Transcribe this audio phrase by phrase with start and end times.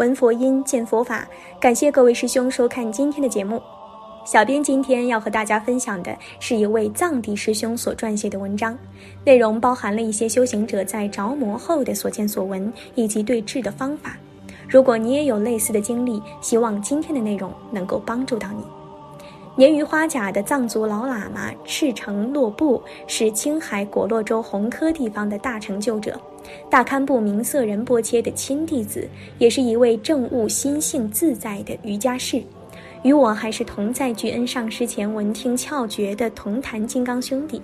[0.00, 1.28] 闻佛音，见佛法。
[1.60, 3.60] 感谢各位师兄收看今天的节目。
[4.24, 8.74] 小编今天要和大家分享的是一位藏地师兄所撰写的文章，
[9.26, 14.16] 内容包含了一些修行者在着魔后的所见所闻，以及对治的方法。
[14.66, 18.64] 如果你也有类似的经历，希望今天的内容能够帮助到你。
[19.54, 26.18] 年逾花甲的藏族老喇嘛赤城洛布是青海果洛州红科地方的大成就者，
[26.70, 32.42] 大堪布明色仁波切的亲弟子，也是一位政务心性自在的瑜伽士。
[33.02, 37.60] 与我还是同在巨恩上师前闻听窍诀的同坛金刚兄弟，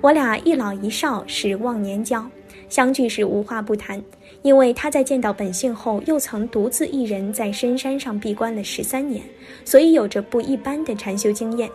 [0.00, 2.24] 我俩一老一少是忘年交，
[2.68, 4.02] 相聚时无话不谈。
[4.42, 9.22] 因为他在见到本性后，又曾独自一人在深山上闭关了十三年，
[9.64, 11.68] 所以有着不一般的禅修经验。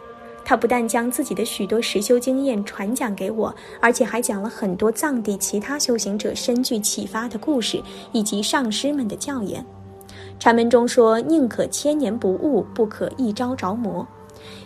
[0.46, 9.66] 他不但将自己的许多实修经验传讲给我，而且还讲了很多藏地其他修行者深具启发的故事，以及上师们的教言。
[10.40, 14.06] 禅门中说：“宁可千年不悟，不可一朝着魔。”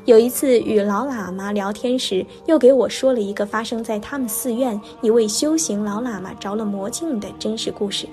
[0.06, 8.08] 有一次与老喇嘛聊天时，又给我说了一个发生在他们寺院一位修行老喇嘛着了魔镜的真实故事。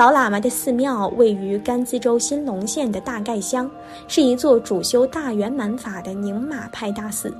[0.00, 3.70] 老喇嘛的寺庙位于甘孜州新隆县的大盖乡，
[4.08, 7.30] 是一座主修大圆满法的宁玛派大寺。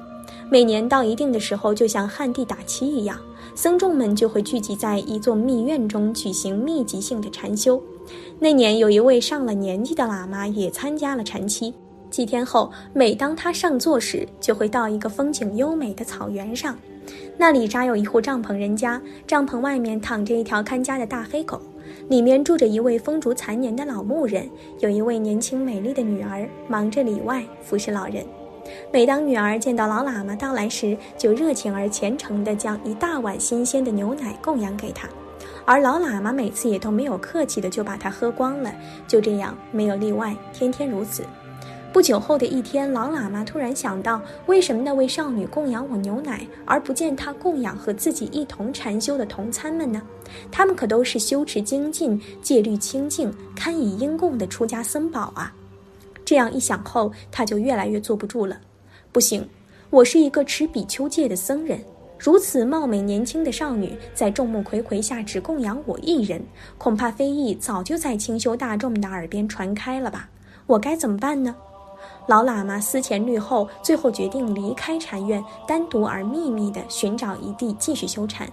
[0.50, 3.19] 每年到一定的时候，就像旱地打七一样，
[3.55, 7.83] 僧众们就会聚集在一座密院中举行密集性的禅修。
[8.39, 11.72] 那年有一位上了年纪的喇嘛也参加了禅期。
[12.11, 16.77] 几天后，每当他上座时，就会到一个风景优美的草原上，
[17.39, 21.58] 那里扎有一户帐篷人家，帐篷外面躺着一条看家的大黑狗，
[22.08, 28.24] 里面住着一位风烛残年的老牧人，有一位年轻美丽的女儿忙着里外服侍老人。
[28.92, 35.08] 每当女儿见到老喇嘛到来时，就热情而虔诚地将一大碗新鲜的牛奶供养给他。
[35.64, 38.73] 而老喇嘛每次也都没有客气的就把它喝光了，
[39.06, 41.24] 就这样没有例外，天天如此。
[41.92, 50.00] 不久后的一天，老喇嘛突然想到，为什么那位少女供养我牛奶，而不见她供养和自己一同禅修的同参们呢？
[50.52, 55.52] 他们可都是修持精进、戒律清净、堪以应供的出家僧宝啊！
[56.24, 58.56] 这样一想后，他就越来越坐不住了。
[59.11, 59.46] 不行，
[59.90, 61.80] 我是一个持比丘戒的僧人。
[62.17, 66.40] 如此貌美年轻的少女，在众目睽睽下只供养我一人，
[66.79, 70.29] 恐怕非议早就在清修大众的耳边传开了吧？
[70.67, 71.56] 我该怎么办呢？
[72.30, 78.48] 老喇嘛思前虑后，最后决定离开禅院，单独而秘密地寻找一地继续修禅。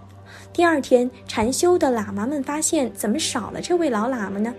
[0.51, 4.51] 第二天，禅修的喇嘛们发现，怎么少了这位老喇嘛呢？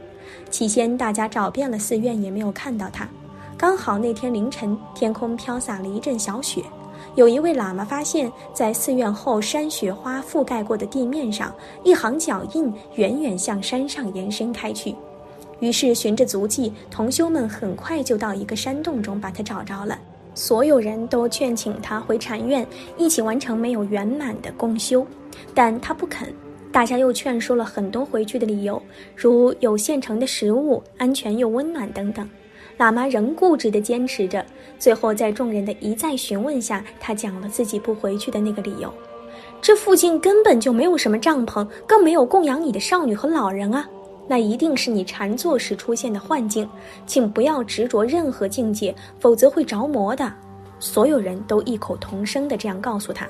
[0.50, 3.08] 起先大家找遍了寺院，也没有看到他。
[3.56, 6.62] 刚好那天凌晨，天空飘洒了一阵小雪。
[7.16, 11.52] 有一位喇嘛发现，在寺院后山雪花覆盖过的地面上，
[11.82, 14.94] 一行脚印远远向山上延伸开去。
[15.60, 19.98] 于是循着足迹，同修们很快就到一个山洞中把他找着了。
[20.34, 25.06] 所有人都劝请他回禅院，一起完成没有圆满的共修，
[25.54, 26.32] 但他不肯。
[26.70, 28.80] 大家又劝说了很多回去的理由，
[29.16, 32.28] 如有现成的食物、安全又温暖等等。
[32.78, 34.44] 喇嘛仍固执地坚持着，
[34.78, 38.92] 最后在众人的一再询问下，他讲了自己不回去的那个理由：
[39.60, 43.88] 这附近根本就没有什么帐篷，更没有供养你的少女和老人啊！
[44.28, 46.68] 那一定是你禅坐时出现的幻境，
[47.06, 50.30] 请不要执着任何境界，否则会着魔的。
[50.78, 53.26] 所有人都异口同声地这样告诉他：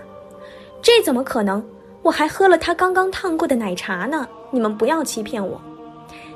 [0.82, 1.64] 这怎么可能？
[2.02, 4.26] 我还喝了他刚刚烫过的奶茶呢！
[4.50, 5.60] 你们不要欺骗我。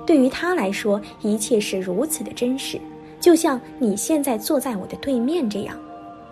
[0.07, 2.81] 对于他来说，一切是如此的真实。
[3.21, 5.77] 就像你现在坐在我的对面这样，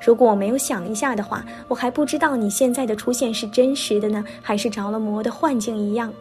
[0.05, 6.13] 如果我没有想一下的话，我还不知道你现在的出现是真实的呢，还是着了魔的幻境一样。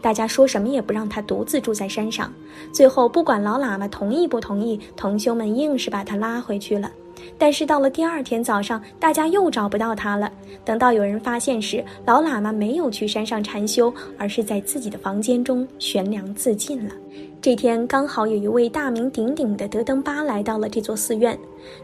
[0.00, 2.32] 大家说什么也不让他独自住在山上。
[2.72, 6.90] 最后，不管老喇嘛同意不同意，同修们硬是把他拉回去了。
[7.38, 10.30] 但是到了第二天早上，大家又找不到他了。
[10.64, 16.92] 等到有人发现时，老喇嘛没有去山上禅修，而是在自己的房间中悬梁自尽了。
[17.40, 21.38] 这天刚好有一位大名鼎鼎的德登巴来到了这座寺院。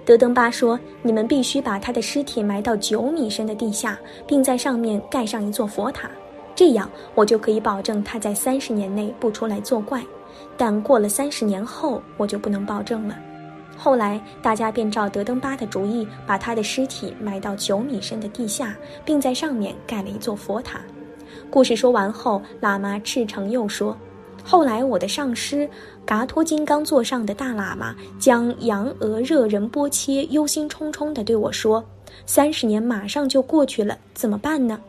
[0.05, 6.11] 德登巴说：“你们必须把他的尸体埋到九米深的地下，并在上面盖上一座佛塔，
[6.59, 10.03] 这样我就可以保证他在三十年内不出来作怪。
[10.57, 13.17] 但过了三十年后，我就不能保证了。”
[13.79, 20.81] 后来，大家便照德登巴的主意，把他的尸体埋到九米深的地下，并在上面盖了一座佛塔。
[21.49, 23.97] 故事说完后，喇嘛赤诚又说
[24.43, 25.71] ：“后来，我的上师
[26.05, 31.85] 嘎托金刚座上的大喇嘛将羊额热仁波切忧心忡忡地对我说
[32.27, 34.81] ：‘三十年马上就过去了，怎么办呢？’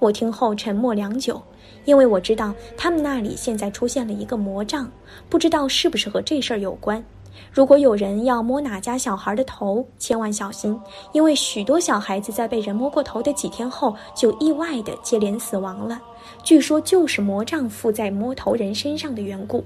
[0.00, 1.40] 我听后沉默良久，
[1.84, 4.90] 因为我知道他们那里现在出现了一个魔杖，
[5.28, 7.04] 不知道是不是和这事儿有关。
[7.52, 10.78] 如果有人要摸哪家小孩的头，千万小心，
[11.12, 16.00] 因为许多小孩子在被人摸过头的几天后，就意外的接连死亡了。
[16.42, 19.64] 据说就是魔杖附在摸头人身上的缘故。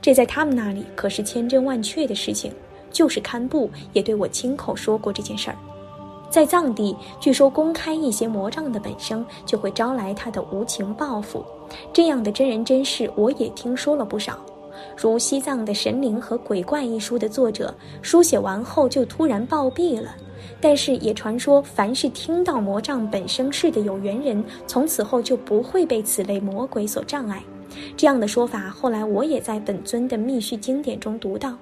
[0.00, 2.52] 这在他们那里可是千真万确的事情。
[2.92, 5.56] 就是堪布也对我亲口说过这件事儿。
[6.28, 11.44] 在藏地，据说公开一些魔杖的本身就会招来他的无情报复。
[11.92, 14.38] 这样的真人真事，我也听说了不少。
[14.96, 20.14] 如《西藏的神灵和鬼怪》一书的作者，书写完后就突然暴毙了。
[20.60, 27.42] 但是也传说，凡是听到魔杖本身事的有缘人，从此后就不会被此类魔鬼所障碍。
[27.96, 31.56] 这样的说法，后来我也在本尊的密续经典中读到。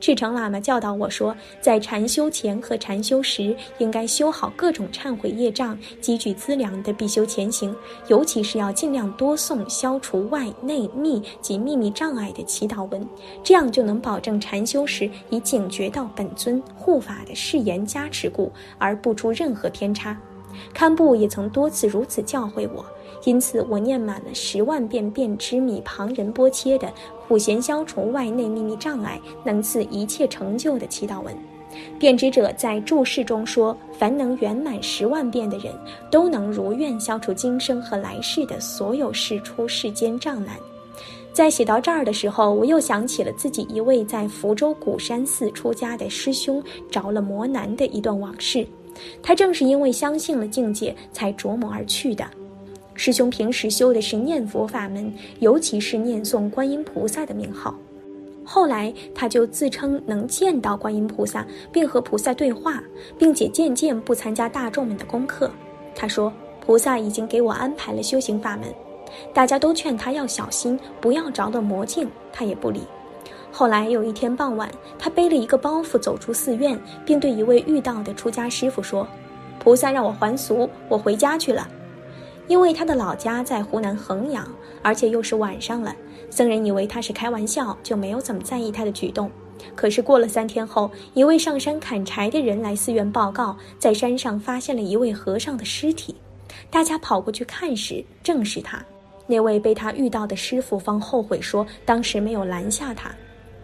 [0.00, 7.74] 赤诚喇嘛教导我说，在禅修前和禅修时，应该修好各种忏悔业障、积聚资粮的必修前行，
[8.06, 13.06] 尤其是要尽量多诵消除外内密及秘密障碍的祈祷文，
[13.42, 20.16] 这样就能保证禅修时以警觉到本尊护法的誓言加持故，而不出任何偏差。
[20.72, 22.84] 堪布也曾多次如此教诲我，
[23.24, 26.92] 因此我念满了十万遍遍知米旁人波切的。
[27.26, 31.34] 普贤消除外内秘密障碍，能赐一切成就的祈祷文。
[31.98, 35.72] 辩知者在注释中说：“凡能圆满十万遍的人，
[36.10, 40.56] 都能如愿消除今生和来世的所有世出世间障难。”
[41.30, 46.60] 在写到这儿的时候，我又想起了自己一位在福州鼓山寺出家的师兄
[46.90, 48.66] 着了魔难的一段往事。
[49.22, 52.24] 他正是因为相信了境界，才着魔而去的。
[52.98, 57.72] 师兄平时修的是念佛法门，尤其是念诵观音菩萨的名号。
[58.44, 62.82] 后来他就自称能见到观音菩萨，并和菩萨对话，
[63.16, 65.48] 并且渐渐不参加大众们的功课。
[65.94, 66.32] 他说
[66.66, 68.66] ：“菩萨已经给我安排了修行法门。”
[69.32, 72.80] 大家都劝他要小心，不要着了魔境，他也不理。
[73.52, 74.68] 后来有一天傍晚，
[74.98, 79.06] 他背了一个包袱走出寺院，并对一位遇到的出家师傅说
[79.62, 81.68] ：“菩萨让我还俗，我回家去了。”
[82.48, 84.46] 因为他的老家在湖南衡阳，
[84.82, 85.94] 而且又是晚上了，
[86.30, 89.30] 僧人以为他是开玩笑，就没有怎么在意他的举动。
[89.74, 96.14] 可是过了三天后，一位上山砍柴的人来寺院报告，在山上发现了一位和尚的尸体。
[96.70, 98.82] 大家跑过去看时，正是他。
[99.26, 103.10] 那位被他遇到的师傅方后悔说，当时没有拦下他。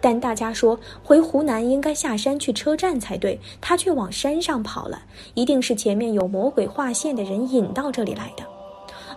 [0.01, 5.01] 但大家说回湖南应该下山去车站才对，他却往山上跑了，
[5.33, 8.43] 一定是前面有魔鬼划线的人引到这里来的。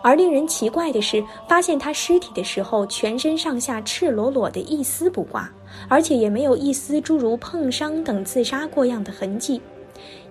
[0.03, 5.51] 而令人奇怪的是，发现他尸体的时候，全身上下赤裸裸的，一丝不挂，
[5.89, 9.61] 而且也没有一丝诸如碰伤等自杀过样的痕迹。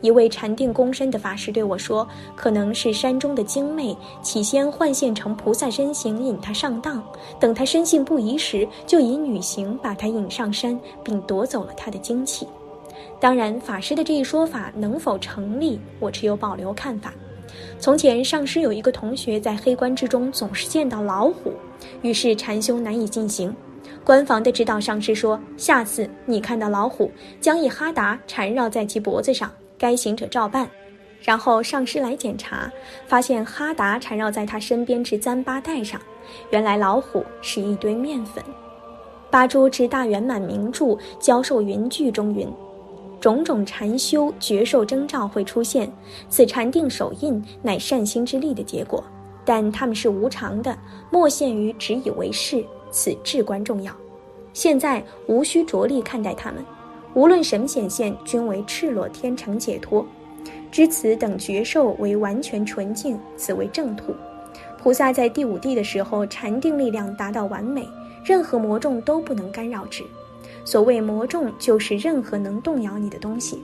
[0.01, 7.03] 一位禅定躬身的法师对我说：“可能是山中的精魅起先幻现成菩萨身形引他上当，
[7.39, 12.47] 等他深信不疑时，就以女形把他引上山，并夺走了他的精气。”
[13.19, 17.11] 当然，法师的这一说法能否成立，我持有保留看法。
[17.79, 21.53] 从前，上师有一个同学在黑关之中总是见到老虎，
[22.01, 23.55] 于是禅修难以进行。
[24.03, 27.11] 关房的指导上师说：“下次你看到老虎，
[27.41, 30.69] 将一哈达缠绕在其脖子上，该行者照办。”
[31.21, 32.71] 然后上师来检查，
[33.07, 35.99] 发现哈达缠绕在他身边之糌粑袋上，
[36.51, 38.43] 原来老虎是一堆面粉。
[39.29, 40.85] 八珠之大圆满名著
[41.19, 42.47] 《教授云句》中云。
[43.19, 45.91] 种种禅修绝受征兆会出现，
[46.29, 49.03] 此禅定手印乃善心之力的结果，
[49.43, 50.77] 但它们是无常的，
[51.11, 53.91] 莫限于只以为是，此至关重要。
[54.53, 56.63] 现在无需着力看待它们，
[57.13, 60.05] 无论什么显现，均为赤裸天成解脱。
[60.71, 64.13] 知此等觉受为完全纯净，此为正途。
[64.77, 67.87] 菩萨在第五地的时候，禅定力量达到完美，
[68.23, 70.03] 任何魔众都不能干扰之。
[70.67, 73.57] 所谓魔众，就是任何能动摇你的东西。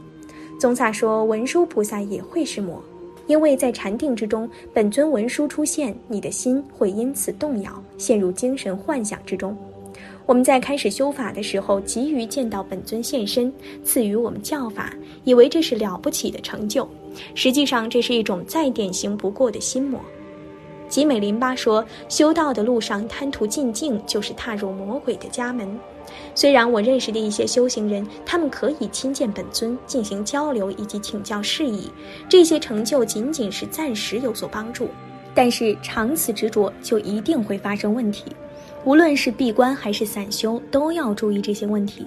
[0.57, 2.81] 宗萨说，文殊菩萨也会是魔，
[3.27, 9.53] 因为在禅定之中，本尊文殊出现，你的心会因此动摇，陷入精神幻想之中。
[10.25, 14.93] 我们在开始修法的时候，急于见到本尊现身，赐予我们教法，
[15.25, 16.87] 以为这是了不起的成就，
[17.35, 19.99] 实际上这是一种再典型不过的心魔。
[20.93, 25.67] 吉美林巴说，修道的路上贪图进境，就是踏入魔鬼的家门。
[26.35, 31.89] 虽然我认识的一些修行人，他们可以亲见本尊进行交流以及请教事宜，
[32.29, 34.87] 这些成就仅仅是暂时有所帮助，
[35.33, 38.25] 但是长此执着就一定会发生问题。
[38.85, 42.05] 无论是闭关还是散修，都要注意这些问题。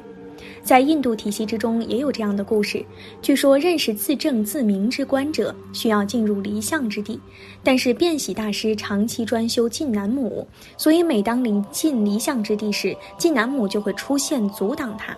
[0.63, 2.85] 在印度体系之中也有这样的故事。
[3.23, 7.21] 据说认识自正自明之观者，需要进入离相之地，
[7.63, 15.17] 但是辩喜大师长期专修晋南母，所以每当临近离相之地时，晋南母就会出现阻挡他。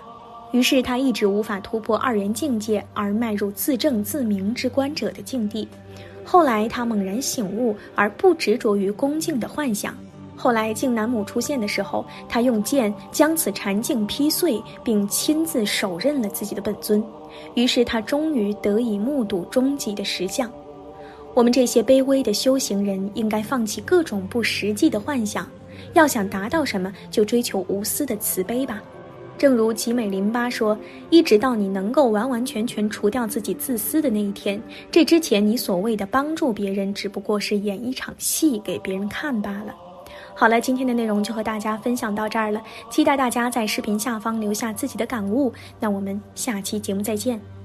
[0.53, 5.69] 于是他一直无法突破二元境界，而迈入自正自明之观者的境地。
[6.25, 9.95] 后来他猛然醒悟，而不执着于恭敬的幻想。
[10.39, 17.03] 后来静南母出现的时候，他用剑将此禅境劈碎，并亲自手刃了自己的本尊。
[17.55, 20.51] 于是他终于得以目睹终极的实相。
[21.35, 25.45] 我们这些卑微的修行人，应该放弃各种不实际的幻想。
[25.95, 28.81] 要想达到什么，就追求无私的慈悲吧。
[29.37, 30.77] 正如吉美林巴说
[31.11, 39.75] ：“一直到你能够完完全全除掉自己自私的那一天，这之前你所谓的帮助别人，只不过是演一场戏给别人看罢了。”
[40.39, 45.53] 好了，今天的内容就和大家分享到这儿了，期待大家在视频下方留下自己的感悟。
[45.81, 47.58] 那我们下期节目再见。